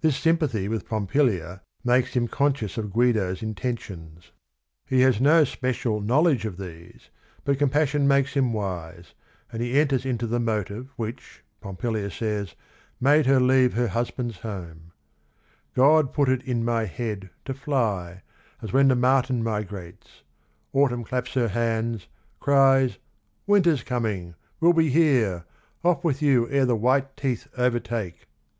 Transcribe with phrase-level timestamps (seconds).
[0.00, 4.32] This sympathy with Pompilia makes him con scious of Guido's intentions.
[4.84, 7.08] He has no special knowledge of these,
[7.44, 9.14] but compassion makes him wise,
[9.52, 12.56] and he enters into the motive, which, Pom pilia says,
[13.00, 14.90] made her leave her husband's home:
[15.76, 18.22] "'God put it in my head to fly,
[18.60, 20.24] As when the marten migrates:
[20.72, 22.08] autumn claps Her hands,
[22.40, 22.98] cries
[23.46, 25.44] "Winter 's coming, will be here,
[25.84, 28.26] Off with you ere the white teeth overtake